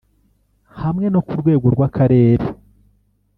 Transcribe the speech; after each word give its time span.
hamwe 0.81 1.05
no 1.13 1.21
ku 1.27 1.33
rwego 1.41 1.65
rw’akarere 1.73 2.45